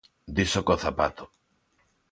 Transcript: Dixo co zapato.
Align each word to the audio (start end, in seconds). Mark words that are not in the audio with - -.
Dixo 0.35 0.59
co 0.67 0.75
zapato. 0.83 1.23